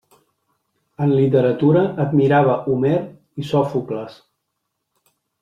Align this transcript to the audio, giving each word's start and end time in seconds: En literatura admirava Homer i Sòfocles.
En 1.05 1.11
literatura 1.17 1.83
admirava 2.05 2.57
Homer 2.73 2.95
i 3.43 3.47
Sòfocles. 3.53 4.19